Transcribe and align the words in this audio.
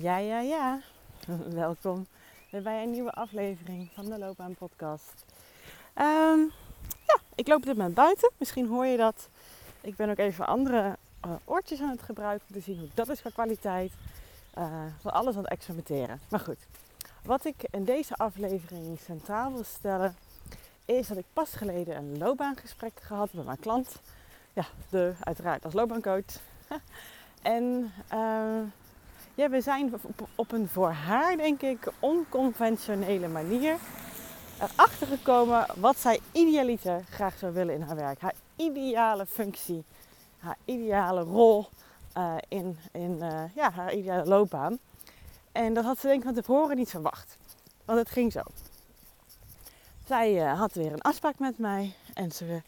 Ja, 0.00 0.16
ja, 0.16 0.40
ja. 0.40 0.80
Welkom 1.64 2.06
bij 2.50 2.82
een 2.82 2.90
nieuwe 2.90 3.10
aflevering 3.10 3.90
van 3.94 4.04
de 4.04 4.18
Loopbaan 4.18 4.54
Podcast. 4.54 5.24
Ehm, 5.94 6.38
ja, 7.06 7.20
ik 7.34 7.48
loop 7.48 7.56
op 7.56 7.64
dit 7.64 7.76
moment 7.76 7.94
buiten. 7.94 8.30
Misschien 8.36 8.66
hoor 8.68 8.86
je 8.86 8.96
dat. 8.96 9.28
Ik 9.80 9.96
ben 9.96 10.10
ook 10.10 10.18
even 10.18 10.46
andere 10.46 10.96
uh, 11.26 11.32
oortjes 11.44 11.80
aan 11.80 11.90
het 11.90 12.02
gebruiken 12.02 12.46
om 12.48 12.54
te 12.54 12.60
zien 12.60 12.78
hoe 12.78 12.88
dat 12.94 13.08
is 13.08 13.20
qua 13.20 13.30
kwaliteit. 13.30 13.92
Uh, 14.58 14.82
van 15.00 15.12
alles 15.12 15.36
aan 15.36 15.42
het 15.42 15.50
experimenteren. 15.52 16.20
Maar 16.28 16.40
goed, 16.40 16.66
wat 17.22 17.44
ik 17.44 17.66
in 17.70 17.84
deze 17.84 18.14
aflevering 18.16 18.98
centraal 19.00 19.52
wil 19.52 19.64
stellen, 19.64 20.16
is 20.84 21.08
dat 21.08 21.16
ik 21.16 21.26
pas 21.32 21.54
geleden 21.54 21.96
een 21.96 22.18
loopbaangesprek 22.18 23.00
gehad 23.00 23.32
met 23.32 23.44
mijn 23.44 23.60
klant. 23.60 24.00
Ja, 24.52 24.64
de, 24.88 25.12
uiteraard 25.20 25.64
als 25.64 25.74
loopbaancoach. 25.74 26.40
en 27.42 27.92
uh, 28.12 28.62
ja, 29.40 29.48
we 29.48 29.60
zijn 29.60 29.94
op 30.34 30.52
een 30.52 30.68
voor 30.68 30.90
haar, 30.90 31.36
denk 31.36 31.62
ik, 31.62 31.92
onconventionele 31.98 33.28
manier 33.28 33.76
erachter 34.58 35.06
gekomen 35.06 35.66
wat 35.76 35.98
zij 35.98 36.20
idealiter 36.32 37.04
graag 37.10 37.38
zou 37.38 37.52
willen 37.52 37.74
in 37.74 37.82
haar 37.82 37.96
werk. 37.96 38.20
Haar 38.20 38.34
ideale 38.56 39.26
functie, 39.26 39.84
haar 40.38 40.56
ideale 40.64 41.22
rol 41.22 41.68
uh, 42.16 42.34
in, 42.48 42.78
in 42.92 43.18
uh, 43.20 43.42
ja, 43.54 43.70
haar 43.70 43.94
ideale 43.94 44.28
loopbaan. 44.28 44.78
En 45.52 45.74
dat 45.74 45.84
had 45.84 45.98
ze 45.98 46.06
denk 46.06 46.18
ik 46.18 46.24
van 46.24 46.34
tevoren 46.34 46.76
niet 46.76 46.90
verwacht. 46.90 47.36
Want 47.84 47.98
het 47.98 48.10
ging 48.10 48.32
zo. 48.32 48.40
Zij 50.06 50.34
uh, 50.34 50.58
had 50.58 50.72
weer 50.72 50.92
een 50.92 51.02
afspraak 51.02 51.38
met 51.38 51.58
mij 51.58 51.94
en 52.14 52.32
ze 52.32 52.62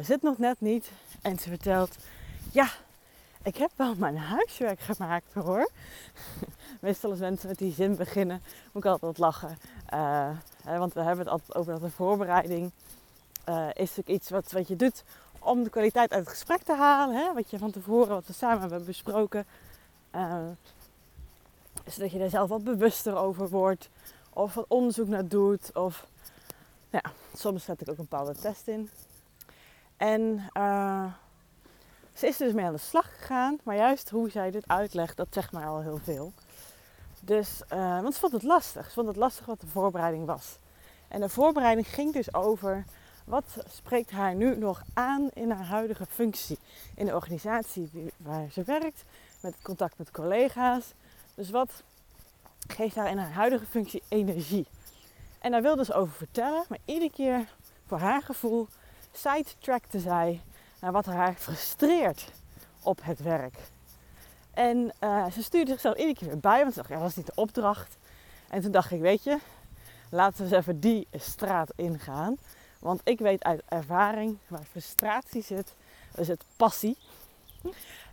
zit 0.00 0.22
nog 0.22 0.38
net 0.38 0.60
niet. 0.60 0.90
En 1.22 1.38
ze 1.38 1.48
vertelt, 1.48 1.96
ja, 2.52 2.68
ik 3.44 3.56
heb 3.56 3.70
wel 3.76 3.94
mijn 3.94 4.16
huiswerk 4.16 4.80
gemaakt 4.80 5.32
hoor. 5.34 5.70
Meestal 6.80 7.10
als 7.10 7.18
mensen 7.18 7.48
met 7.48 7.58
die 7.58 7.72
zin 7.72 7.96
beginnen, 7.96 8.42
moet 8.72 8.84
ik 8.84 8.90
altijd 8.90 9.18
lachen. 9.18 9.58
Hè, 10.64 10.78
want 10.78 10.92
we 10.92 11.00
hebben 11.00 11.24
het 11.24 11.28
altijd 11.28 11.54
over 11.54 11.72
dat 11.72 11.82
de 11.82 11.90
voorbereiding 11.90 12.70
uh, 13.48 13.68
is 13.68 13.74
natuurlijk 13.74 14.08
iets 14.08 14.30
wat, 14.30 14.52
wat 14.52 14.68
je 14.68 14.76
doet 14.76 15.04
om 15.38 15.62
de 15.62 15.70
kwaliteit 15.70 16.10
uit 16.10 16.20
het 16.20 16.28
gesprek 16.28 16.62
te 16.62 16.74
halen. 16.74 17.16
Hè? 17.16 17.32
Wat 17.32 17.50
je 17.50 17.58
van 17.58 17.70
tevoren, 17.70 18.08
wat 18.08 18.26
we 18.26 18.32
samen 18.32 18.60
hebben 18.60 18.84
besproken. 18.84 19.46
Uh, 20.14 20.36
zodat 21.86 22.10
je 22.10 22.18
er 22.18 22.30
zelf 22.30 22.48
wat 22.48 22.64
bewuster 22.64 23.16
over 23.16 23.48
wordt. 23.48 23.88
Of 24.30 24.54
wat 24.54 24.64
onderzoek 24.68 25.08
naar 25.08 25.28
doet. 25.28 25.70
Of 25.74 26.06
ja, 26.90 27.02
soms 27.36 27.64
zet 27.64 27.80
ik 27.80 27.90
ook 27.90 27.98
een 27.98 28.06
bepaalde 28.08 28.34
test 28.34 28.68
in. 28.68 28.90
En 29.96 30.50
ze 32.14 32.26
is 32.26 32.36
dus 32.36 32.52
mee 32.52 32.64
aan 32.64 32.72
de 32.72 32.78
slag 32.78 33.16
gegaan, 33.18 33.58
maar 33.62 33.76
juist 33.76 34.10
hoe 34.10 34.30
zij 34.30 34.50
dit 34.50 34.68
uitlegt, 34.68 35.16
dat 35.16 35.28
zegt 35.30 35.52
mij 35.52 35.66
al 35.66 35.80
heel 35.80 35.98
veel. 36.02 36.32
Dus, 37.20 37.62
uh, 37.72 38.00
want 38.00 38.14
ze 38.14 38.20
vond 38.20 38.32
het 38.32 38.42
lastig. 38.42 38.86
Ze 38.86 38.92
vond 38.92 39.06
het 39.06 39.16
lastig 39.16 39.46
wat 39.46 39.60
de 39.60 39.66
voorbereiding 39.66 40.26
was. 40.26 40.58
En 41.08 41.20
de 41.20 41.28
voorbereiding 41.28 41.88
ging 41.88 42.12
dus 42.12 42.34
over 42.34 42.84
wat 43.24 43.44
spreekt 43.68 44.10
haar 44.10 44.34
nu 44.34 44.56
nog 44.56 44.82
aan 44.94 45.30
in 45.32 45.50
haar 45.50 45.66
huidige 45.66 46.06
functie 46.06 46.58
in 46.94 47.06
de 47.06 47.14
organisatie 47.14 48.12
waar 48.16 48.50
ze 48.50 48.62
werkt, 48.62 49.04
met 49.40 49.54
contact 49.62 49.98
met 49.98 50.10
collega's. 50.10 50.92
Dus 51.34 51.50
wat 51.50 51.82
geeft 52.66 52.96
haar 52.96 53.10
in 53.10 53.18
haar 53.18 53.32
huidige 53.32 53.66
functie 53.66 54.02
energie? 54.08 54.66
En 55.40 55.50
daar 55.50 55.62
wilde 55.62 55.84
ze 55.84 55.94
over 55.94 56.14
vertellen, 56.14 56.64
maar 56.68 56.78
iedere 56.84 57.10
keer 57.10 57.48
voor 57.86 57.98
haar 57.98 58.22
gevoel 58.22 58.68
sidetrackte 59.12 59.98
zij 59.98 60.40
wat 60.92 61.06
haar 61.06 61.34
frustreert 61.34 62.30
op 62.82 63.00
het 63.02 63.22
werk. 63.22 63.58
En 64.50 64.92
uh, 65.00 65.30
ze 65.30 65.42
stuurde 65.42 65.70
zichzelf 65.70 65.96
iedere 65.96 66.14
keer 66.14 66.28
weer 66.28 66.38
bij, 66.38 66.60
want 66.60 66.74
ze 66.74 66.78
dacht, 66.78 66.92
ja, 66.92 66.98
dat 66.98 67.08
is 67.08 67.16
niet 67.16 67.26
de 67.26 67.32
opdracht. 67.34 67.96
En 68.48 68.62
toen 68.62 68.72
dacht 68.72 68.90
ik, 68.90 69.00
weet 69.00 69.24
je, 69.24 69.38
laten 70.10 70.36
we 70.36 70.42
eens 70.42 70.52
even 70.52 70.80
die 70.80 71.06
straat 71.12 71.72
ingaan. 71.76 72.36
Want 72.78 73.00
ik 73.04 73.18
weet 73.18 73.44
uit 73.44 73.62
ervaring 73.68 74.38
waar 74.46 74.64
frustratie 74.70 75.42
zit, 75.42 75.74
is 76.14 76.28
het 76.28 76.44
passie. 76.56 76.96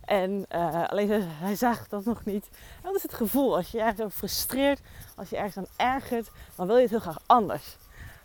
En 0.04 0.46
uh, 0.54 0.88
alleen 0.88 1.22
hij 1.28 1.56
zag 1.56 1.88
dat 1.88 2.04
nog 2.04 2.24
niet. 2.24 2.48
Dat 2.82 2.94
is 2.94 3.02
het 3.02 3.14
gevoel. 3.14 3.56
Als 3.56 3.70
je 3.70 3.78
je 3.78 3.84
ergens 3.84 4.14
frustreert, 4.14 4.80
als 5.16 5.28
je 5.30 5.36
ergens 5.36 5.56
aan 5.56 5.94
ergert, 5.94 6.30
dan 6.54 6.66
wil 6.66 6.76
je 6.76 6.82
het 6.82 6.90
heel 6.90 7.00
graag 7.00 7.22
anders. 7.26 7.76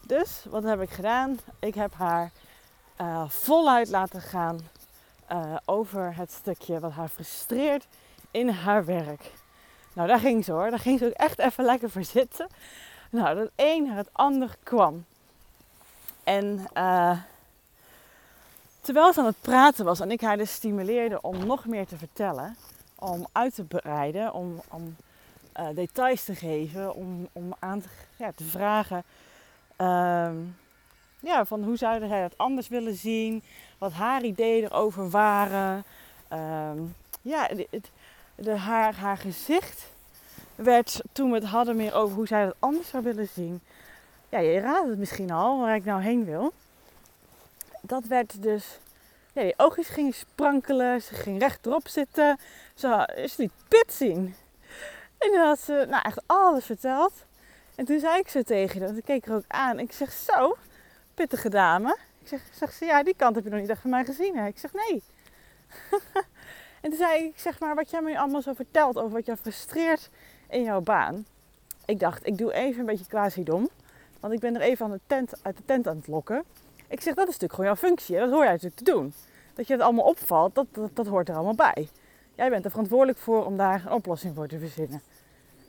Dus 0.06 0.46
wat 0.50 0.63
heb 0.63 0.81
ik 0.81 0.90
gedaan? 0.90 1.40
Ik 1.59 1.75
heb 1.75 1.94
haar 1.94 2.31
uh, 3.02 3.30
voluit 3.30 3.90
laten 3.90 4.22
gaan 4.22 4.59
uh, 5.31 5.56
over 5.66 6.16
het 6.16 6.31
stukje 6.31 6.80
wat 6.80 6.91
haar 6.91 7.08
frustreert 7.08 7.88
in 8.31 8.50
haar 8.50 8.85
werk. 8.85 9.31
Nou, 9.94 10.08
daar 10.08 10.19
ging 10.19 10.46
ze 10.46 10.52
hoor. 10.52 10.69
Daar 10.69 10.80
ging 10.80 11.00
ze 11.00 11.06
ook 11.06 11.12
echt 11.12 11.40
even 11.40 11.66
lekker 11.66 11.90
voor 11.90 12.03
zitten. 12.03 12.47
Nou, 13.09 13.36
dat 13.36 13.50
een 13.56 13.84
naar 13.84 13.97
het 13.97 14.09
ander 14.12 14.56
kwam. 14.63 15.06
En 16.24 16.68
uh, 16.78 17.18
terwijl 18.81 19.13
ze 19.13 19.19
aan 19.19 19.25
het 19.25 19.41
praten 19.41 19.86
was 19.86 20.00
en 20.00 20.12
ik 20.12 20.22
haar 20.22 20.38
dus 20.38 20.53
stimuleerde 20.53 21.22
om 21.22 21.46
nog 21.46 21.66
meer 21.66 21.88
te 21.88 21.97
vertellen, 21.97 22.56
om 22.96 23.28
uit 23.31 23.56
te 23.56 23.63
breiden, 23.63 24.34
om, 24.34 24.62
om 24.68 24.96
details 25.74 26.24
te 26.24 26.36
geven, 26.36 26.96
om, 26.96 27.28
om 27.31 27.56
aan 27.59 27.81
te, 27.81 27.88
ja, 28.16 28.31
te 28.36 28.44
vragen. 28.44 29.03
Uh, 29.78 30.30
ja, 31.28 31.46
van 31.46 31.64
hoe 31.64 31.78
zou 31.78 32.08
zij 32.08 32.22
dat 32.22 32.38
anders 32.38 32.68
willen 32.68 32.96
zien, 32.96 33.44
wat 33.78 33.92
haar 33.92 34.24
ideeën 34.24 34.64
erover 34.64 35.10
waren. 35.10 35.84
Um, 36.34 36.96
ja, 37.22 37.50
het, 37.70 37.90
de, 38.36 38.58
haar, 38.58 38.96
haar 38.96 39.18
gezicht 39.18 39.86
werd 40.56 41.02
toen 41.12 41.30
we 41.30 41.36
het 41.36 41.46
hadden 41.46 41.76
meer 41.76 41.94
over 41.94 42.16
hoe 42.16 42.28
zij 42.28 42.46
dat 42.46 42.56
anders 42.60 42.90
zou 42.90 43.04
willen 43.04 43.28
zien. 43.28 43.62
Ja, 44.30 44.40
je 44.40 44.60
raadt 44.60 44.90
het 44.90 44.98
misschien 44.98 45.32
al 45.32 45.60
waar 45.60 45.76
ik 45.76 45.86
nou 45.86 46.02
heen 46.02 46.26
wil. 46.26 46.54
Dat 47.82 48.06
werd 48.06 48.42
dus. 48.42 48.80
Ja, 49.34 49.42
die 49.42 49.54
oogjes 49.58 49.88
gingen 49.88 50.14
sprankelen, 50.14 51.02
ze 51.02 51.14
ging 51.14 51.40
rechtop 51.40 51.88
zitten. 51.88 52.40
Ze, 52.76 53.10
ze 53.30 53.34
liet 53.38 53.52
pit 53.68 53.94
zien. 53.94 54.36
En 55.18 55.32
toen 55.32 55.42
had 55.42 55.60
ze 55.60 55.86
nou 55.90 56.02
echt 56.04 56.22
alles 56.26 56.66
verteld. 56.66 57.14
En 57.76 57.86
toen 57.86 58.00
zei 58.00 58.20
ik 58.20 58.28
zo 58.28 58.42
tegen 58.42 58.82
haar, 58.82 58.98
ik 58.98 59.04
keek 59.04 59.26
er 59.26 59.36
ook 59.36 59.44
aan. 59.48 59.80
Ik 59.80 59.92
zeg 59.92 60.12
zo, 60.12 60.58
pittige 61.18 61.50
dame. 61.50 61.98
Ik 62.24 62.40
zeg, 62.52 62.74
ze, 62.74 62.86
ja, 62.86 63.04
die 63.04 63.16
kant 63.16 63.36
heb 63.36 63.44
je 63.44 63.50
nog 63.50 63.60
niet 63.60 63.70
echt 63.70 63.82
van 63.82 63.90
mij 63.90 64.06
gezien. 64.06 64.38
Hè? 64.38 64.48
Ik 64.48 64.58
zeg, 64.58 64.74
nee. 64.74 65.04
en 66.82 66.90
toen 66.90 66.98
zei 66.98 67.24
ik, 67.24 67.40
zeg 67.40 67.60
maar, 67.60 67.76
wat 67.76 67.90
jij 67.90 68.02
me 68.02 68.20
allemaal 68.20 68.42
zo 68.42 68.54
vertelt 68.54 68.98
over 68.98 69.12
wat 69.12 69.26
jou 69.26 69.38
frustreert 69.38 70.10
in 70.50 70.64
jouw 70.64 70.82
baan. 70.82 71.26
Ik 71.86 72.00
dacht, 72.00 72.28
ik 72.28 72.38
doe 72.38 72.54
even 72.54 72.80
een 72.80 72.86
beetje 72.86 73.06
quasi 73.06 73.44
dom. 73.44 73.70
Want 74.20 74.34
ik 74.34 74.40
ben 74.40 74.56
er 74.56 74.62
even 74.62 74.86
aan 74.86 74.92
de 74.92 75.00
tent, 75.08 75.34
uit 75.42 75.58
de 75.58 75.66
tent 75.66 75.88
aan 75.88 75.98
het 75.98 76.08
lokken. 76.08 76.44
Ik 76.88 77.02
zeg, 77.02 77.14
dat 77.14 77.28
is 77.28 77.38
natuurlijk 77.40 77.54
gewoon 77.54 77.66
jouw 77.66 77.90
functie. 77.90 78.16
Hè? 78.16 78.22
Dat 78.22 78.32
hoor 78.32 78.44
jij 78.44 78.52
natuurlijk 78.52 78.82
te 78.84 78.92
doen. 78.92 79.14
Dat 79.54 79.68
je 79.68 79.74
het 79.74 79.82
allemaal 79.82 80.06
opvalt, 80.06 80.56
dat, 80.56 80.68
dat, 80.72 80.96
dat 80.96 81.08
hoort 81.08 81.30
er 81.30 81.36
allemaal 81.36 81.56
bij. 81.56 81.90
Jij 82.36 82.50
bent 82.50 82.66
er 82.66 82.72
verantwoordelijk 82.72 83.18
voor 83.18 83.46
om 83.46 83.58
daar 83.58 83.84
een 83.86 83.92
oplossing 83.92 84.36
voor 84.36 84.48
te 84.48 84.60
verzinnen. 84.60 85.02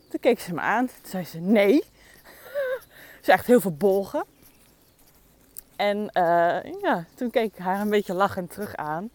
Toen 0.09 0.19
keek 0.19 0.39
ze 0.39 0.53
me 0.53 0.61
aan. 0.61 0.85
Toen 0.85 1.09
zei 1.09 1.25
ze, 1.25 1.39
nee. 1.39 1.83
ze 3.23 3.31
echt 3.31 3.45
heel 3.45 3.61
verbolgen. 3.61 4.23
En 5.79 5.97
uh, 5.97 6.81
ja, 6.81 7.05
toen 7.15 7.29
keek 7.29 7.53
ik 7.53 7.57
haar 7.57 7.81
een 7.81 7.89
beetje 7.89 8.13
lachend 8.13 8.51
terug 8.51 8.75
aan. 8.75 9.11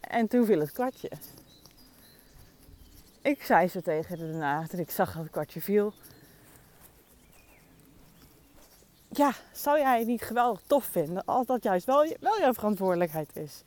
En 0.00 0.28
toen 0.28 0.46
viel 0.46 0.60
het 0.60 0.72
kwartje. 0.72 1.10
Ik 3.22 3.42
zei 3.42 3.68
ze 3.68 3.82
tegen 3.82 4.18
haar 4.18 4.28
daarna, 4.28 4.66
toen 4.66 4.80
ik 4.80 4.90
zag 4.90 5.12
dat 5.12 5.22
het 5.22 5.32
kwartje 5.32 5.60
viel. 5.60 5.92
Ja, 9.08 9.32
zou 9.52 9.78
jij 9.78 9.98
het 9.98 10.06
niet 10.06 10.22
geweldig 10.22 10.60
tof 10.66 10.84
vinden 10.84 11.24
als 11.24 11.46
dat 11.46 11.62
juist 11.62 11.86
wel, 11.86 12.16
wel 12.20 12.38
jouw 12.38 12.52
verantwoordelijkheid 12.52 13.36
is? 13.36 13.62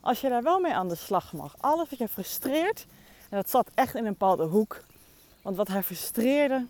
Als 0.00 0.20
je 0.20 0.28
daar 0.28 0.42
wel 0.42 0.60
mee 0.60 0.74
aan 0.74 0.88
de 0.88 0.94
slag 0.94 1.32
mag. 1.32 1.54
Alles 1.58 1.90
wat 1.90 1.98
je 1.98 2.08
frustreert, 2.08 2.86
en 3.30 3.36
dat 3.36 3.50
zat 3.50 3.70
echt 3.74 3.94
in 3.94 4.04
een 4.04 4.12
bepaalde 4.12 4.44
hoek. 4.44 4.80
Want 5.42 5.56
wat 5.56 5.68
haar 5.68 5.82
frustreerde 5.82 6.66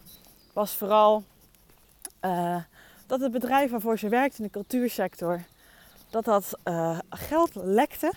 was 0.52 0.72
vooral 0.72 1.24
uh, 2.24 2.62
dat 3.06 3.20
het 3.20 3.32
bedrijf 3.32 3.70
waarvoor 3.70 3.98
ze 3.98 4.08
werkt 4.08 4.38
in 4.38 4.44
de 4.44 4.50
cultuursector, 4.50 5.42
dat 6.10 6.24
dat 6.24 6.58
uh, 6.64 6.98
geld 7.10 7.54
lekte 7.54 8.12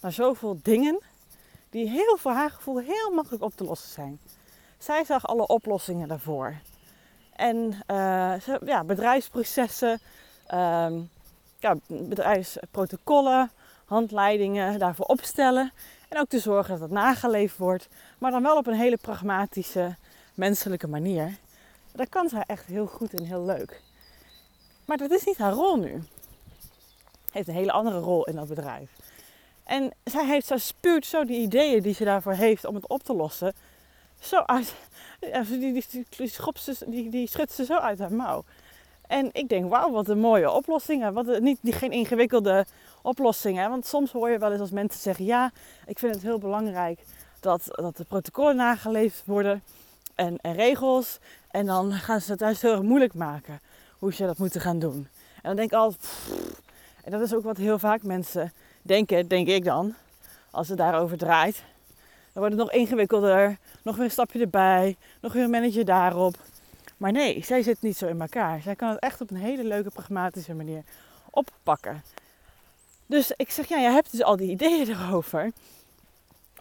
naar 0.00 0.12
zoveel 0.12 0.58
dingen 0.62 0.98
die 1.70 1.88
heel 1.88 2.16
voor 2.16 2.32
haar 2.32 2.50
gevoel 2.50 2.78
heel 2.78 3.10
makkelijk 3.10 3.42
op 3.42 3.56
te 3.56 3.64
lossen 3.64 3.90
zijn. 3.90 4.18
Zij 4.78 5.04
zag 5.04 5.26
alle 5.26 5.46
oplossingen 5.46 6.08
daarvoor. 6.08 6.54
En 7.36 7.56
uh, 7.86 8.34
ja, 8.64 8.84
bedrijfsprocessen, 8.84 10.00
uh, 10.50 10.92
ja, 11.58 11.76
bedrijfsprotocollen, 11.86 13.50
handleidingen 13.84 14.78
daarvoor 14.78 15.06
opstellen. 15.06 15.72
En 16.08 16.18
ook 16.18 16.28
te 16.28 16.38
zorgen 16.38 16.72
dat 16.72 16.80
het 16.80 16.90
nageleefd 16.90 17.56
wordt, 17.56 17.88
maar 18.18 18.30
dan 18.30 18.42
wel 18.42 18.56
op 18.56 18.66
een 18.66 18.74
hele 18.74 18.96
pragmatische, 18.96 19.96
menselijke 20.34 20.88
manier. 20.88 21.36
Dat 21.92 22.08
kan 22.08 22.28
zij 22.28 22.44
echt 22.46 22.66
heel 22.66 22.86
goed 22.86 23.14
en 23.14 23.24
heel 23.24 23.44
leuk. 23.44 23.82
Maar 24.86 24.96
dat 24.96 25.10
is 25.10 25.24
niet 25.24 25.38
haar 25.38 25.52
rol 25.52 25.76
nu. 25.76 26.02
Heeft 27.32 27.48
een 27.48 27.54
hele 27.54 27.72
andere 27.72 27.98
rol 27.98 28.24
in 28.24 28.34
dat 28.34 28.48
bedrijf. 28.48 28.90
En 29.64 29.92
zij 30.04 30.26
heeft, 30.26 30.46
zo 30.46 30.56
spuurt 30.56 31.06
zo 31.06 31.24
die 31.24 31.40
ideeën 31.40 31.82
die 31.82 31.94
ze 31.94 32.04
daarvoor 32.04 32.32
heeft 32.32 32.64
om 32.64 32.74
het 32.74 32.88
op 32.88 33.02
te 33.02 33.14
lossen. 33.14 33.52
Zo 34.20 34.36
uit, 34.38 34.74
die, 35.48 35.58
die, 35.58 35.84
die, 35.90 36.06
die, 36.16 36.30
die, 36.86 37.10
die 37.10 37.28
schudt 37.28 37.52
ze 37.52 37.64
zo 37.64 37.76
uit 37.76 37.98
haar 37.98 38.12
mouw. 38.12 38.44
En 39.06 39.30
ik 39.32 39.48
denk, 39.48 39.70
wauw, 39.70 39.90
wat 39.90 40.08
een 40.08 40.18
mooie 40.18 40.50
oplossingen. 40.50 41.12
Wat 41.12 41.26
een, 41.26 41.42
niet, 41.42 41.74
geen 41.74 41.92
ingewikkelde 41.92 42.66
oplossingen. 43.02 43.70
Want 43.70 43.86
soms 43.86 44.12
hoor 44.12 44.30
je 44.30 44.38
wel 44.38 44.52
eens 44.52 44.60
als 44.60 44.70
mensen 44.70 45.00
zeggen, 45.00 45.24
ja, 45.24 45.52
ik 45.86 45.98
vind 45.98 46.14
het 46.14 46.22
heel 46.22 46.38
belangrijk 46.38 47.00
dat, 47.40 47.62
dat 47.70 47.96
de 47.96 48.04
protocollen 48.04 48.56
nageleefd 48.56 49.22
worden 49.24 49.62
en, 50.14 50.38
en 50.40 50.54
regels. 50.54 51.18
En 51.50 51.66
dan 51.66 51.92
gaan 51.92 52.20
ze 52.20 52.30
het 52.30 52.40
juist 52.40 52.62
heel 52.62 52.72
erg 52.72 52.82
moeilijk 52.82 53.14
maken 53.14 53.60
hoe 53.98 54.12
ze 54.12 54.26
dat 54.26 54.38
moeten 54.38 54.60
gaan 54.60 54.78
doen. 54.78 55.08
En 55.34 55.42
dan 55.42 55.56
denk 55.56 55.70
ik 55.70 55.76
altijd, 55.76 56.08
en 57.04 57.10
dat 57.10 57.20
is 57.20 57.34
ook 57.34 57.44
wat 57.44 57.56
heel 57.56 57.78
vaak 57.78 58.02
mensen 58.02 58.52
denken, 58.82 59.28
denk 59.28 59.48
ik 59.48 59.64
dan, 59.64 59.94
als 60.50 60.68
het 60.68 60.78
daarover 60.78 61.18
draait. 61.18 61.62
Dan 62.32 62.44
wordt 62.44 62.54
het 62.54 62.64
nog 62.64 62.72
ingewikkelder, 62.72 63.58
nog 63.82 63.96
weer 63.96 64.04
een 64.04 64.10
stapje 64.10 64.40
erbij, 64.40 64.96
nog 65.20 65.32
weer 65.32 65.44
een 65.44 65.50
manager 65.50 65.84
daarop. 65.84 66.36
Maar 66.96 67.12
nee, 67.12 67.44
zij 67.44 67.62
zit 67.62 67.82
niet 67.82 67.96
zo 67.96 68.06
in 68.06 68.20
elkaar. 68.20 68.60
Zij 68.62 68.74
kan 68.74 68.88
het 68.88 68.98
echt 68.98 69.20
op 69.20 69.30
een 69.30 69.36
hele 69.36 69.64
leuke, 69.64 69.90
pragmatische 69.90 70.54
manier 70.54 70.82
oppakken. 71.30 72.02
Dus 73.06 73.32
ik 73.36 73.50
zeg, 73.50 73.68
ja, 73.68 73.78
je 73.78 73.90
hebt 73.90 74.10
dus 74.10 74.22
al 74.22 74.36
die 74.36 74.50
ideeën 74.50 74.88
erover. 74.98 75.52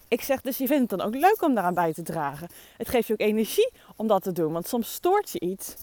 Ik 0.08 0.22
zeg, 0.22 0.42
dus 0.42 0.58
je 0.58 0.68
vindt 0.68 0.92
het 0.92 1.00
dan 1.00 1.08
ook 1.08 1.16
leuk 1.16 1.42
om 1.42 1.54
daaraan 1.54 1.74
bij 1.74 1.94
te 1.94 2.02
dragen. 2.02 2.48
Het 2.78 2.90
geeft 2.90 3.08
je 3.08 3.14
ook 3.14 3.20
energie 3.20 3.72
om 3.96 4.08
dat 4.08 4.24
te 4.24 4.32
doen, 4.32 4.52
want 4.52 4.68
soms 4.68 4.94
stoort 4.94 5.32
je 5.32 5.40
iets. 5.40 5.76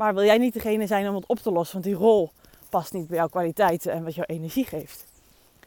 Maar 0.00 0.14
wil 0.14 0.24
jij 0.24 0.38
niet 0.38 0.52
degene 0.52 0.86
zijn 0.86 1.08
om 1.08 1.14
het 1.14 1.26
op 1.26 1.38
te 1.38 1.50
lossen, 1.50 1.72
want 1.72 1.84
die 1.84 2.06
rol 2.06 2.30
past 2.68 2.92
niet 2.92 3.08
bij 3.08 3.16
jouw 3.16 3.28
kwaliteiten 3.28 3.92
en 3.92 4.04
wat 4.04 4.14
jouw 4.14 4.24
energie 4.24 4.64
geeft. 4.64 5.06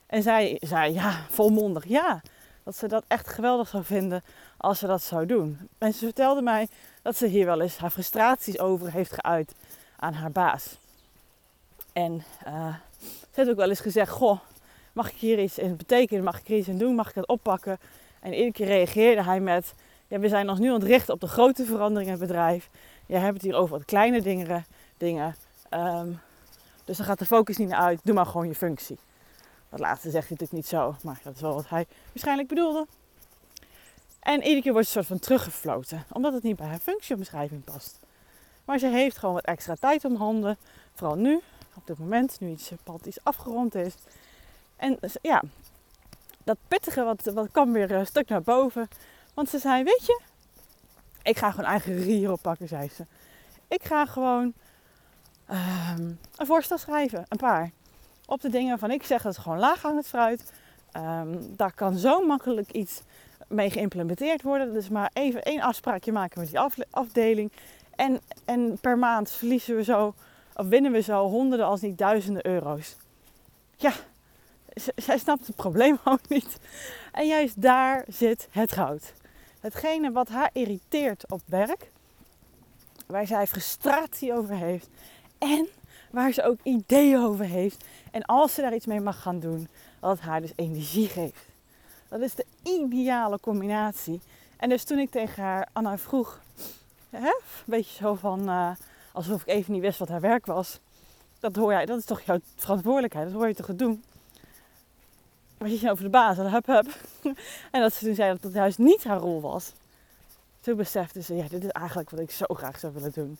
En 0.06 0.24
zij 0.24 0.58
zei, 0.60 0.94
ja, 0.94 1.26
volmondig 1.30 1.88
ja. 1.88 2.22
Dat 2.64 2.76
ze 2.76 2.88
dat 2.88 3.04
echt 3.08 3.28
geweldig 3.28 3.68
zou 3.68 3.84
vinden 3.84 4.24
als 4.58 4.80
ze 4.80 4.88
dat 4.88 5.02
zou 5.02 5.26
doen. 5.26 5.70
En 5.78 5.94
ze 5.94 6.06
vertelde 6.06 6.42
mij 6.42 6.68
dat 7.02 7.16
ze 7.16 7.28
hier 7.28 7.46
wel 7.46 7.62
eens 7.62 7.78
haar 7.78 7.90
frustraties 7.90 8.60
over 8.60 8.92
heeft 8.92 9.14
geuit 9.14 9.54
aan 10.00 10.14
haar 10.14 10.32
baas. 10.32 10.78
En 11.92 12.24
uh, 12.48 12.76
ze 13.10 13.32
heeft 13.32 13.50
ook 13.50 13.56
wel 13.56 13.70
eens 13.70 13.80
gezegd: 13.80 14.12
Goh, 14.12 14.40
mag 14.94 15.12
ik 15.12 15.18
hier 15.18 15.40
iets 15.40 15.58
in 15.58 15.76
betekenen? 15.76 16.24
Mag 16.24 16.40
ik 16.40 16.48
hier 16.48 16.58
iets 16.58 16.68
in 16.68 16.78
doen? 16.78 16.96
Mag 16.96 17.10
ik 17.10 17.16
het 17.16 17.28
oppakken? 17.28 17.80
En 18.20 18.34
iedere 18.34 18.52
keer 18.52 18.68
reageerde 18.68 19.24
hij 19.24 19.40
met: 19.40 19.74
ja, 20.08 20.20
We 20.20 20.28
zijn 20.28 20.50
ons 20.50 20.60
nu 20.60 20.68
aan 20.68 20.74
het 20.74 20.84
richten 20.84 21.14
op 21.14 21.20
de 21.20 21.28
grote 21.28 21.66
veranderingen 21.66 22.14
in 22.14 22.20
het 22.20 22.28
bedrijf. 22.28 22.70
Je 23.14 23.20
hebt 23.20 23.34
het 23.34 23.42
hier 23.42 23.56
over 23.56 23.78
wat 23.78 23.86
kleine 23.86 24.22
dingen. 24.22 24.66
dingen. 24.98 25.36
Um, 25.70 26.20
dus 26.86 26.98
dan 26.98 27.06
gaat 27.06 27.20
de 27.20 27.26
focus 27.26 27.58
niet 27.58 27.68
naar 27.68 27.80
uit. 27.80 28.00
Doe 28.04 28.16
maar 28.16 28.26
gewoon 28.26 28.48
je 28.48 28.56
functie. 28.56 28.98
Dat 29.70 29.80
laatste 29.80 30.10
zegt 30.10 30.28
hij 30.28 30.38
natuurlijk 30.40 30.52
niet 30.52 30.68
zo, 30.68 30.96
maar 31.04 31.20
dat 31.24 31.36
is 31.36 31.42
wel 31.42 31.54
wat 31.54 31.70
hij 31.70 31.88
waarschijnlijk 32.08 32.48
bedoelde. 32.48 32.88
En 34.20 34.42
iedere 34.42 34.62
keer 34.62 34.72
wordt 34.72 34.88
ze 34.88 34.94
soort 34.94 35.06
van 35.06 35.20
teruggefloten, 35.20 36.06
omdat 36.12 36.34
het 36.34 36.44
niet 36.44 36.56
bij 36.56 36.68
haar 36.68 36.80
functieomschrijving 36.80 37.64
past. 37.64 38.00
Maar 38.66 38.80
ze 38.80 38.88
heeft 38.88 39.18
gewoon 39.18 39.36
wat 39.36 39.46
extra 39.46 39.76
tijd 39.80 40.06
om 40.06 40.16
handen, 40.16 40.58
vooral 40.94 41.18
nu, 41.18 41.42
op 41.76 41.88
dit 41.88 41.98
moment, 41.98 42.40
nu 42.40 42.50
iets, 42.50 42.72
pad 42.84 43.06
iets 43.06 43.24
afgerond 43.24 43.76
is. 43.76 43.94
En 44.76 45.00
ja, 45.22 45.42
dat 46.44 46.58
pittige 46.68 47.04
wat, 47.04 47.24
wat 47.34 47.52
kwam 47.52 47.74
weer 47.74 47.92
een 47.92 48.06
stuk 48.06 48.30
naar 48.30 48.42
boven. 48.42 48.88
Want 49.34 49.50
ze 49.50 49.60
zei, 49.60 49.84
weet 49.84 50.06
je, 50.06 50.22
ik 51.24 51.38
ga 51.38 51.52
gewoon 51.52 51.70
eigen 51.70 51.94
regie 51.94 52.32
oppakken, 52.32 52.68
zei 52.68 52.90
ze. 52.90 53.06
Ik 53.68 53.84
ga 53.84 54.06
gewoon 54.06 54.54
um, 55.50 56.20
een 56.36 56.46
voorstel 56.46 56.78
schrijven, 56.78 57.26
een 57.30 57.38
paar. 57.38 57.72
Op 58.26 58.42
de 58.42 58.50
dingen 58.50 58.80
van 58.80 58.92
ik 58.92 59.04
zeg 59.04 59.22
dat 59.22 59.32
is 59.32 59.38
gewoon 59.38 59.60
laaghangend 59.60 60.08
fruit. 60.08 60.54
Um, 60.98 61.56
daar 61.56 61.74
kan 61.74 61.98
zo 61.98 62.26
makkelijk 62.26 62.72
iets 62.72 63.02
mee 63.48 63.70
geïmplementeerd 63.70 64.42
worden. 64.42 64.74
Dus 64.74 64.90
maar 64.90 65.10
even 65.14 65.44
één 65.44 65.62
afspraakje 65.62 66.12
maken 66.12 66.40
met 66.40 66.50
die 66.50 66.88
afdeling. 66.90 67.52
En, 67.96 68.22
en 68.46 68.78
per 68.82 68.98
maand 68.98 69.32
verliezen 69.32 69.76
we 69.76 69.84
zo, 69.84 70.14
of 70.56 70.68
winnen 70.68 70.92
we 70.92 71.02
zo 71.02 71.30
honderden 71.30 71.66
als 71.66 71.82
niet 71.82 71.98
duizenden 71.98 72.48
euro's. 72.48 72.96
Ja, 73.76 73.92
zij 74.96 75.18
snapt 75.18 75.48
het 75.48 75.56
probleem 75.56 75.98
ook 76.04 76.30
niet. 76.30 76.58
En 77.12 77.28
juist 77.28 77.62
daar 77.62 78.06
zit 78.08 78.48
het 78.52 78.72
goud. 78.72 79.14
Hetgene 79.64 80.12
wat 80.12 80.30
haar 80.30 80.50
irriteert 80.54 81.32
op 81.32 81.42
werk, 81.46 81.92
waar 83.06 83.28
zij 83.28 83.48
frustratie 83.48 84.34
over 84.34 84.56
heeft 84.56 84.88
en 85.38 85.68
waar 86.12 86.32
ze 86.32 86.44
ook 86.44 86.58
ideeën 86.64 87.20
over 87.20 87.46
heeft. 87.46 87.86
En 88.12 88.26
als 88.26 88.54
ze 88.54 88.62
daar 88.62 88.76
iets 88.76 88.86
mee 88.86 89.00
mag 89.00 89.22
gaan 89.22 89.40
doen, 89.40 89.68
dat 90.00 90.20
haar 90.20 90.42
dus 90.42 90.52
energie 90.56 91.08
geeft. 91.08 91.46
Dat 92.08 92.20
is 92.22 92.36
de 92.36 92.46
ideale 92.64 93.40
combinatie. 93.40 94.22
En 94.58 94.70
dus 94.70 94.84
toen 94.84 95.00
ik 95.00 95.10
tegen 95.10 95.44
haar, 95.44 95.68
Anna, 95.74 95.98
vroeg, 95.98 96.42
hè, 97.10 97.28
een 97.28 97.34
beetje 97.66 98.04
zo 98.04 98.16
van, 98.16 98.50
uh, 98.50 98.72
alsof 99.12 99.42
ik 99.42 99.48
even 99.48 99.74
niet 99.74 99.82
wist 99.82 100.00
wat 100.00 100.10
haar 100.10 100.22
werk 100.22 100.46
was. 100.46 100.80
Dat 101.40 101.56
hoor 101.56 101.72
jij, 101.72 101.86
dat 101.86 102.00
is 102.00 102.06
toch 102.06 102.22
jouw 102.22 102.40
verantwoordelijkheid, 102.56 103.26
dat 103.26 103.36
hoor 103.36 103.48
je 103.48 103.56
toch 103.56 103.66
te 103.66 103.76
doen. 103.76 104.04
Maar 105.64 105.72
je 105.72 105.92
over 105.92 106.04
de 106.04 106.10
baas 106.10 106.38
en 106.38 106.52
hup 106.52 106.66
hup. 106.66 106.88
en 107.72 107.82
dat 107.82 107.94
ze 107.94 108.06
toen 108.06 108.16
zei 108.16 108.32
dat 108.32 108.42
dat 108.42 108.54
juist 108.54 108.78
niet 108.78 109.04
haar 109.04 109.18
rol 109.18 109.42
was. 109.42 109.74
Toen 110.62 110.76
besefte 110.76 111.22
ze, 111.22 111.36
ja, 111.36 111.48
dit 111.48 111.64
is 111.64 111.70
eigenlijk 111.70 112.10
wat 112.10 112.20
ik 112.20 112.32
zo 112.32 112.46
graag 112.48 112.80
zou 112.80 112.94
willen 112.94 113.12
doen. 113.12 113.38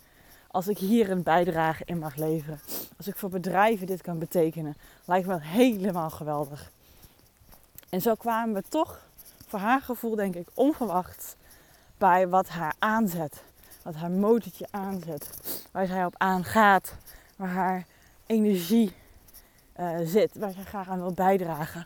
Als 0.48 0.68
ik 0.68 0.78
hier 0.78 1.10
een 1.10 1.24
bijdrage 1.24 1.84
in 1.86 2.00
mag 2.00 2.16
leveren. 2.16 2.60
Als 2.98 3.08
ik 3.08 3.16
voor 3.16 3.30
bedrijven 3.30 3.88
dit 3.88 4.02
kan 4.02 4.20
betekenen. 4.20 4.76
Lijkt 5.06 5.28
me 5.28 5.38
helemaal 5.40 6.10
geweldig. 6.10 6.72
En 7.90 8.02
zo 8.02 8.16
kwamen 8.16 8.54
we 8.56 8.64
toch, 8.70 9.00
voor 9.48 9.60
haar 9.60 9.82
gevoel 9.82 10.16
denk 10.16 10.36
ik, 10.36 10.48
onverwacht 10.54 11.36
bij 11.98 12.28
wat 12.28 12.50
haar 12.50 12.74
aanzet. 12.80 13.44
Wat 13.82 13.96
haar 13.96 14.12
motortje 14.12 14.68
aanzet. 14.72 15.30
Waar 15.72 15.88
zij 15.88 16.06
op 16.06 16.16
aangaat. 16.18 16.96
Waar 17.36 17.52
haar 17.52 17.86
energie 18.26 18.94
uh, 19.80 19.98
zit. 20.04 20.36
Waar 20.36 20.52
zij 20.52 20.64
graag 20.64 20.90
aan 20.90 21.00
wil 21.00 21.14
bijdragen. 21.14 21.86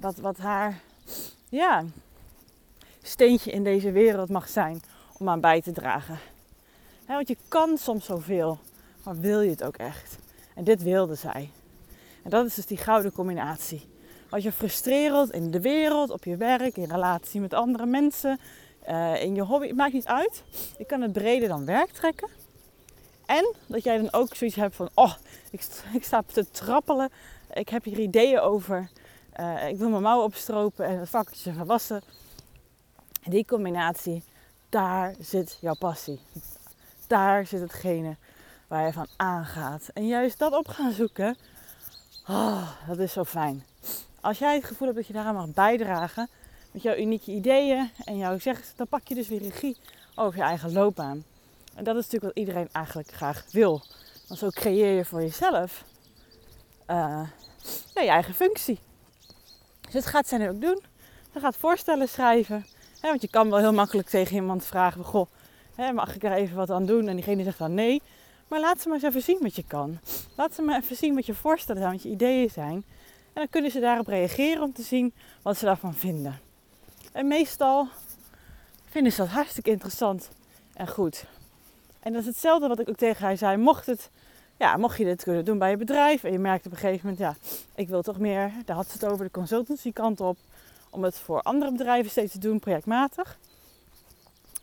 Wat, 0.00 0.16
wat 0.16 0.38
haar 0.38 0.80
ja, 1.48 1.84
steentje 3.02 3.50
in 3.50 3.64
deze 3.64 3.92
wereld 3.92 4.28
mag 4.28 4.48
zijn 4.48 4.82
om 5.18 5.28
aan 5.28 5.40
bij 5.40 5.62
te 5.62 5.72
dragen. 5.72 6.18
want 7.06 7.28
je 7.28 7.36
kan 7.48 7.78
soms 7.78 8.04
zoveel, 8.04 8.58
maar 9.02 9.20
wil 9.20 9.40
je 9.40 9.50
het 9.50 9.64
ook 9.64 9.76
echt? 9.76 10.18
En 10.54 10.64
dit 10.64 10.82
wilde 10.82 11.14
zij. 11.14 11.50
En 12.22 12.30
dat 12.30 12.46
is 12.46 12.54
dus 12.54 12.66
die 12.66 12.76
gouden 12.76 13.12
combinatie. 13.12 13.88
Wat 14.28 14.42
je 14.42 14.52
frustrerend 14.52 15.32
in 15.32 15.50
de 15.50 15.60
wereld, 15.60 16.10
op 16.10 16.24
je 16.24 16.36
werk, 16.36 16.76
in 16.76 16.90
relatie 16.90 17.40
met 17.40 17.54
andere 17.54 17.86
mensen, 17.86 18.40
uh, 18.88 19.22
in 19.22 19.34
je 19.34 19.42
hobby, 19.42 19.66
het 19.66 19.76
maakt 19.76 19.92
niet 19.92 20.06
uit. 20.06 20.42
Je 20.78 20.84
kan 20.84 21.00
het 21.00 21.12
breder 21.12 21.48
dan 21.48 21.64
werk 21.64 21.90
trekken. 21.90 22.28
En 23.26 23.54
dat 23.66 23.84
jij 23.84 23.96
dan 23.96 24.12
ook 24.12 24.34
zoiets 24.34 24.56
hebt 24.56 24.74
van, 24.74 24.88
oh, 24.94 25.14
ik, 25.50 25.66
ik 25.98 26.04
sta 26.04 26.22
te 26.32 26.50
trappelen. 26.50 27.10
Ik 27.52 27.68
heb 27.68 27.84
hier 27.84 27.98
ideeën 27.98 28.40
over. 28.40 28.90
Uh, 29.40 29.68
ik 29.68 29.76
wil 29.76 29.88
mijn 29.88 30.02
mouwen 30.02 30.24
opstropen 30.24 30.86
en 30.86 30.98
het 30.98 31.08
vakje 31.08 31.52
gaan 31.52 31.66
wassen. 31.66 32.02
die 33.24 33.44
combinatie, 33.44 34.24
daar 34.68 35.14
zit 35.20 35.58
jouw 35.60 35.74
passie. 35.74 36.20
Daar 37.06 37.46
zit 37.46 37.60
hetgene 37.60 38.16
waar 38.66 38.86
je 38.86 38.92
van 38.92 39.08
aangaat. 39.16 39.88
En 39.94 40.06
juist 40.06 40.38
dat 40.38 40.56
op 40.56 40.68
gaan 40.68 40.92
zoeken, 40.92 41.36
oh, 42.28 42.68
dat 42.86 42.98
is 42.98 43.12
zo 43.12 43.24
fijn 43.24 43.64
als 44.26 44.38
jij 44.38 44.54
het 44.54 44.64
gevoel 44.64 44.86
hebt 44.86 44.98
dat 44.98 45.06
je 45.06 45.12
daaraan 45.12 45.34
mag 45.34 45.48
bijdragen 45.48 46.28
met 46.70 46.82
jouw 46.82 46.96
unieke 46.96 47.30
ideeën 47.30 47.90
en 48.04 48.16
jouw 48.16 48.38
zegt, 48.38 48.72
dan 48.76 48.88
pak 48.88 49.08
je 49.08 49.14
dus 49.14 49.28
weer 49.28 49.42
regie 49.42 49.76
over 50.14 50.38
je 50.38 50.44
eigen 50.44 50.72
loopbaan. 50.72 51.24
En 51.74 51.84
dat 51.84 51.96
is 51.96 52.02
natuurlijk 52.02 52.34
wat 52.34 52.44
iedereen 52.44 52.68
eigenlijk 52.72 53.10
graag 53.10 53.44
wil. 53.50 53.82
Want 54.28 54.40
zo 54.40 54.48
creëer 54.48 54.96
je 54.96 55.04
voor 55.04 55.20
jezelf 55.20 55.84
uh, 56.90 57.22
je 57.94 58.08
eigen 58.08 58.34
functie. 58.34 58.78
Het 59.96 60.06
gaat 60.06 60.28
zij 60.28 60.38
nu 60.38 60.48
ook 60.48 60.60
doen. 60.60 60.82
Ze 61.32 61.40
gaat 61.40 61.56
voorstellen 61.56 62.08
schrijven. 62.08 62.66
Hè, 63.00 63.08
want 63.08 63.22
je 63.22 63.28
kan 63.28 63.50
wel 63.50 63.58
heel 63.58 63.72
makkelijk 63.72 64.08
tegen 64.08 64.34
iemand 64.34 64.66
vragen: 64.66 65.04
Goh, 65.04 65.26
hè, 65.74 65.92
mag 65.92 66.14
ik 66.14 66.24
er 66.24 66.32
even 66.32 66.56
wat 66.56 66.70
aan 66.70 66.86
doen? 66.86 67.08
En 67.08 67.14
diegene 67.14 67.42
zegt 67.42 67.58
dan 67.58 67.74
nee. 67.74 68.02
Maar 68.48 68.60
laat 68.60 68.80
ze 68.80 68.88
maar 68.88 68.96
eens 68.96 69.06
even 69.06 69.22
zien 69.22 69.38
wat 69.40 69.56
je 69.56 69.64
kan. 69.66 69.98
Laat 70.36 70.54
ze 70.54 70.62
maar 70.62 70.80
even 70.80 70.96
zien 70.96 71.14
wat 71.14 71.26
je 71.26 71.34
voorstellen 71.34 71.80
zijn, 71.80 71.92
wat 71.92 72.02
je 72.02 72.08
ideeën 72.08 72.50
zijn. 72.50 72.74
En 72.74 73.42
dan 73.42 73.48
kunnen 73.48 73.70
ze 73.70 73.80
daarop 73.80 74.06
reageren 74.06 74.62
om 74.62 74.72
te 74.72 74.82
zien 74.82 75.12
wat 75.42 75.58
ze 75.58 75.64
daarvan 75.64 75.94
vinden. 75.94 76.40
En 77.12 77.26
meestal 77.26 77.88
vinden 78.84 79.12
ze 79.12 79.18
dat 79.18 79.30
hartstikke 79.30 79.70
interessant 79.70 80.28
en 80.74 80.88
goed. 80.88 81.24
En 82.00 82.12
dat 82.12 82.20
is 82.20 82.26
hetzelfde 82.26 82.68
wat 82.68 82.78
ik 82.78 82.88
ook 82.88 82.96
tegen 82.96 83.24
haar 83.24 83.36
zei. 83.36 83.56
Mocht, 83.56 83.86
het, 83.86 84.10
ja, 84.56 84.76
mocht 84.76 84.98
je 84.98 85.04
dit 85.04 85.22
kunnen 85.22 85.44
doen 85.44 85.58
bij 85.58 85.70
je 85.70 85.76
bedrijf 85.76 86.24
en 86.24 86.32
je 86.32 86.38
merkt 86.38 86.66
op 86.66 86.72
een 86.72 86.78
gegeven 86.78 87.08
moment, 87.08 87.18
ja, 87.18 87.54
ik 87.74 87.88
wil 87.88 88.02
toch 88.02 88.18
meer, 88.18 88.52
daar 88.64 88.76
had 88.76 88.86
ze 88.86 88.92
het 88.92 89.04
over 89.04 89.24
de 89.24 89.30
consultancy 89.30 89.92
kant 89.92 90.20
op, 90.20 90.36
om 90.90 91.04
het 91.04 91.18
voor 91.18 91.42
andere 91.42 91.72
bedrijven 91.72 92.10
steeds 92.10 92.32
te 92.32 92.38
doen, 92.38 92.58
projectmatig. 92.58 93.38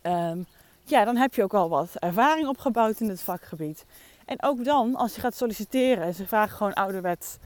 Ehm, 0.01 0.37
ja, 0.83 1.05
dan 1.05 1.15
heb 1.15 1.33
je 1.33 1.43
ook 1.43 1.53
al 1.53 1.69
wat 1.69 1.89
ervaring 1.99 2.47
opgebouwd 2.47 2.99
in 2.99 3.09
het 3.09 3.21
vakgebied. 3.21 3.85
En 4.25 4.43
ook 4.43 4.63
dan, 4.63 4.95
als 4.95 5.15
je 5.15 5.21
gaat 5.21 5.35
solliciteren 5.35 6.03
en 6.03 6.13
ze 6.13 6.27
vragen 6.27 6.57
gewoon 6.57 6.73
ouderwets 6.73 7.37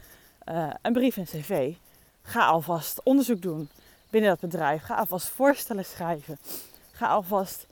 uh, 0.48 0.70
een 0.82 0.92
brief 0.92 1.16
en 1.16 1.24
cv. 1.24 1.72
Ga 2.22 2.46
alvast 2.46 3.00
onderzoek 3.02 3.42
doen 3.42 3.68
binnen 4.10 4.30
dat 4.30 4.40
bedrijf. 4.40 4.82
Ga 4.82 4.94
alvast 4.94 5.26
voorstellen 5.26 5.84
schrijven. 5.84 6.38
Ga 6.92 7.08
alvast 7.08 7.66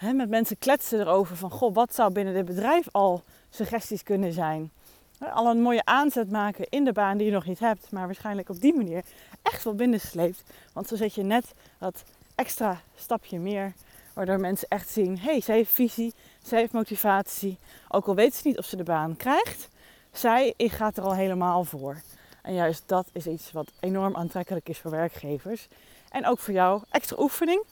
met 0.00 0.28
mensen 0.28 0.58
kletsen 0.58 1.00
erover 1.00 1.36
van, 1.36 1.50
goh, 1.50 1.74
wat 1.74 1.94
zou 1.94 2.12
binnen 2.12 2.34
dit 2.34 2.44
bedrijf 2.44 2.86
al 2.92 3.22
suggesties 3.54 4.02
kunnen 4.02 4.32
zijn? 4.32 4.70
Al 5.18 5.50
een 5.50 5.62
mooie 5.62 5.84
aanzet 5.84 6.30
maken 6.30 6.66
in 6.68 6.84
de 6.84 6.92
baan 6.92 7.16
die 7.16 7.26
je 7.26 7.32
nog 7.32 7.46
niet 7.46 7.58
hebt, 7.58 7.90
maar 7.90 8.06
waarschijnlijk 8.06 8.48
op 8.48 8.60
die 8.60 8.76
manier 8.76 9.04
echt 9.42 9.64
wel 9.64 9.74
binnensleept. 9.74 10.42
Want 10.72 10.88
zo 10.88 10.96
zet 10.96 11.14
je 11.14 11.22
net 11.22 11.54
dat 11.78 12.04
extra 12.34 12.80
stapje 12.94 13.38
meer, 13.38 13.72
waardoor 14.12 14.40
mensen 14.40 14.68
echt 14.68 14.88
zien: 14.88 15.18
hé, 15.18 15.30
hey, 15.30 15.40
zij 15.40 15.56
heeft 15.56 15.72
visie, 15.72 16.14
zij 16.42 16.58
heeft 16.58 16.72
motivatie. 16.72 17.58
Ook 17.88 18.06
al 18.06 18.14
weet 18.14 18.34
ze 18.34 18.48
niet 18.48 18.58
of 18.58 18.64
ze 18.64 18.76
de 18.76 18.82
baan 18.82 19.16
krijgt, 19.16 19.68
zij 20.12 20.54
gaat 20.56 20.96
er 20.96 21.04
al 21.04 21.14
helemaal 21.14 21.64
voor. 21.64 22.02
En 22.42 22.54
juist 22.54 22.82
dat 22.86 23.06
is 23.12 23.26
iets 23.26 23.52
wat 23.52 23.72
enorm 23.80 24.16
aantrekkelijk 24.16 24.68
is 24.68 24.78
voor 24.78 24.90
werkgevers. 24.90 25.68
En 26.10 26.26
ook 26.26 26.38
voor 26.38 26.54
jou 26.54 26.82
extra 26.90 27.16
oefening. 27.18 27.62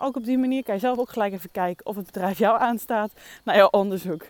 ook 0.00 0.16
op 0.16 0.24
die 0.24 0.38
manier 0.38 0.62
kan 0.62 0.74
je 0.74 0.80
zelf 0.80 0.98
ook 0.98 1.10
gelijk 1.10 1.32
even 1.32 1.50
kijken 1.50 1.86
of 1.86 1.96
het 1.96 2.06
bedrijf 2.06 2.38
jou 2.38 2.60
aanstaat 2.60 3.10
naar 3.42 3.56
jouw 3.56 3.68
onderzoek. 3.70 4.26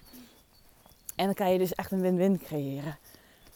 En 1.15 1.25
dan 1.25 1.35
kan 1.35 1.53
je 1.53 1.59
dus 1.59 1.75
echt 1.75 1.93
een 1.93 2.01
win-win 2.01 2.39
creëren. 2.39 2.99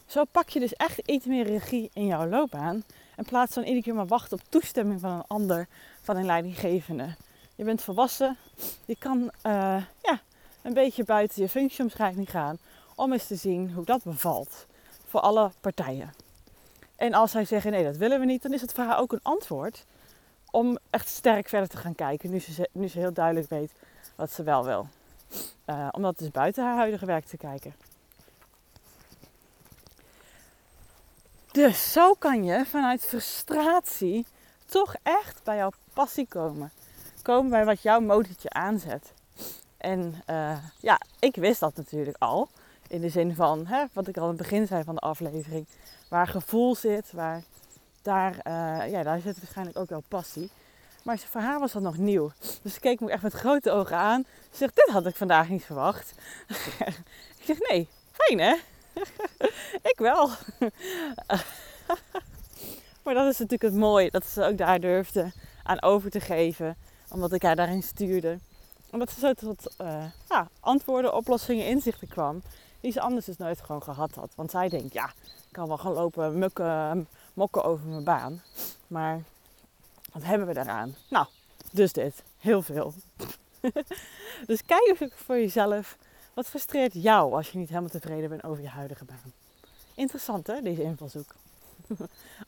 Zo 0.06 0.24
pak 0.24 0.48
je 0.48 0.60
dus 0.60 0.74
echt 0.74 0.98
iets 0.98 1.26
meer 1.26 1.46
regie 1.46 1.90
in 1.92 2.06
jouw 2.06 2.26
loopbaan. 2.26 2.84
En 3.16 3.24
plaats 3.24 3.54
dan 3.54 3.64
iedere 3.64 3.82
keer 3.82 3.94
maar 3.94 4.06
wachten 4.06 4.38
op 4.38 4.44
toestemming 4.48 5.00
van 5.00 5.10
een 5.10 5.24
ander, 5.26 5.68
van 6.02 6.16
een 6.16 6.24
leidinggevende. 6.24 7.14
Je 7.54 7.64
bent 7.64 7.82
volwassen, 7.82 8.36
je 8.84 8.96
kan 8.98 9.18
uh, 9.20 9.82
ja, 10.02 10.20
een 10.62 10.72
beetje 10.72 11.04
buiten 11.04 11.42
je 11.42 11.48
functieomschrijving 11.48 12.30
gaan 12.30 12.58
om 12.94 13.12
eens 13.12 13.26
te 13.26 13.34
zien 13.34 13.72
hoe 13.72 13.84
dat 13.84 14.02
bevalt 14.02 14.66
voor 15.06 15.20
alle 15.20 15.50
partijen. 15.60 16.12
En 16.96 17.14
als 17.14 17.30
zij 17.30 17.44
zeggen 17.44 17.70
nee, 17.70 17.84
dat 17.84 17.96
willen 17.96 18.20
we 18.20 18.26
niet, 18.26 18.42
dan 18.42 18.52
is 18.52 18.60
het 18.60 18.72
voor 18.72 18.84
haar 18.84 18.98
ook 18.98 19.12
een 19.12 19.22
antwoord 19.22 19.84
om 20.50 20.78
echt 20.90 21.08
sterk 21.08 21.48
verder 21.48 21.68
te 21.68 21.76
gaan 21.76 21.94
kijken, 21.94 22.30
nu 22.30 22.38
ze, 22.38 22.68
nu 22.72 22.88
ze 22.88 22.98
heel 22.98 23.12
duidelijk 23.12 23.48
weet 23.48 23.72
wat 24.14 24.32
ze 24.32 24.42
wel 24.42 24.64
wil. 24.64 24.88
Uh, 25.66 25.88
om 25.90 26.02
dat 26.02 26.18
dus 26.18 26.30
buiten 26.30 26.64
haar 26.64 26.76
huidige 26.76 27.06
werk 27.06 27.24
te 27.24 27.36
kijken. 27.36 27.74
Dus 31.52 31.92
zo 31.92 32.14
kan 32.14 32.44
je 32.44 32.64
vanuit 32.66 33.04
frustratie 33.04 34.26
toch 34.66 34.94
echt 35.02 35.40
bij 35.44 35.56
jouw 35.56 35.70
passie 35.92 36.26
komen. 36.28 36.72
Komen 37.22 37.50
bij 37.50 37.64
wat 37.64 37.82
jouw 37.82 38.00
motortje 38.00 38.50
aanzet. 38.50 39.12
En 39.76 40.22
uh, 40.30 40.58
ja, 40.80 41.00
ik 41.18 41.36
wist 41.36 41.60
dat 41.60 41.76
natuurlijk 41.76 42.16
al. 42.18 42.48
In 42.88 43.00
de 43.00 43.08
zin 43.08 43.34
van, 43.34 43.66
hè, 43.66 43.84
wat 43.92 44.08
ik 44.08 44.16
al 44.16 44.22
in 44.22 44.28
het 44.28 44.38
begin 44.38 44.66
zei 44.66 44.84
van 44.84 44.94
de 44.94 45.00
aflevering. 45.00 45.66
Waar 46.08 46.26
gevoel 46.26 46.74
zit, 46.74 47.12
waar, 47.12 47.42
daar, 48.02 48.32
uh, 48.32 48.90
ja, 48.90 49.02
daar 49.02 49.20
zit 49.20 49.38
waarschijnlijk 49.38 49.78
ook 49.78 49.88
wel 49.88 50.02
passie. 50.08 50.50
Maar 51.02 51.18
voor 51.18 51.40
haar 51.40 51.60
was 51.60 51.72
dat 51.72 51.82
nog 51.82 51.96
nieuw. 51.96 52.32
Dus 52.62 52.74
ze 52.74 52.80
keek 52.80 53.00
me 53.00 53.10
echt 53.10 53.22
met 53.22 53.32
grote 53.32 53.70
ogen 53.70 53.96
aan. 53.96 54.24
Ze 54.50 54.56
zegt, 54.56 54.76
dit 54.76 54.88
had 54.88 55.06
ik 55.06 55.16
vandaag 55.16 55.48
niet 55.48 55.64
verwacht. 55.64 56.14
ik 57.38 57.44
zeg, 57.44 57.58
nee, 57.68 57.88
fijn 58.12 58.38
hè? 58.38 58.56
ik 59.92 59.96
wel. 59.96 60.30
maar 63.04 63.14
dat 63.14 63.26
is 63.26 63.38
natuurlijk 63.38 63.62
het 63.62 63.74
mooie. 63.74 64.10
Dat 64.10 64.26
ze 64.26 64.44
ook 64.44 64.58
daar 64.58 64.80
durfde 64.80 65.32
aan 65.62 65.82
over 65.82 66.10
te 66.10 66.20
geven. 66.20 66.76
Omdat 67.10 67.32
ik 67.32 67.42
haar 67.42 67.56
daarin 67.56 67.82
stuurde. 67.82 68.38
Omdat 68.90 69.10
ze 69.10 69.20
zo 69.20 69.32
tot 69.32 69.74
uh, 69.80 70.04
ja, 70.28 70.48
antwoorden, 70.60 71.14
oplossingen, 71.14 71.66
inzichten 71.66 72.08
kwam. 72.08 72.42
Die 72.80 72.92
ze 72.92 73.00
anders 73.00 73.26
dus 73.26 73.36
nooit 73.36 73.60
gewoon 73.60 73.82
gehad 73.82 74.14
had. 74.14 74.32
Want 74.34 74.50
zij 74.50 74.68
denkt, 74.68 74.92
ja, 74.92 75.12
ik 75.24 75.52
kan 75.52 75.68
wel 75.68 75.78
gaan 75.78 75.92
lopen 75.92 76.38
mukken, 76.38 77.08
mokken 77.34 77.64
over 77.64 77.86
mijn 77.86 78.04
baan. 78.04 78.42
Maar 78.86 79.22
wat 80.12 80.24
hebben 80.24 80.46
we 80.46 80.54
daaraan? 80.54 80.94
Nou, 81.08 81.26
dus 81.72 81.92
dit. 81.92 82.22
Heel 82.38 82.62
veel. 82.62 82.94
dus 84.46 84.64
kijk 84.64 85.08
voor 85.14 85.36
jezelf. 85.36 85.96
Wat 86.34 86.46
frustreert 86.46 86.92
jou 86.94 87.34
als 87.34 87.50
je 87.50 87.58
niet 87.58 87.68
helemaal 87.68 87.90
tevreden 87.90 88.28
bent 88.28 88.44
over 88.44 88.62
je 88.62 88.68
huidige 88.68 89.04
baan? 89.04 89.32
Interessant 89.94 90.46
hè, 90.46 90.62
deze 90.62 90.82
invalshoek. 90.82 91.34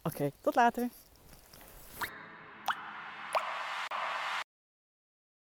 Oké, 0.03 0.31
tot 0.41 0.55
later. 0.55 0.89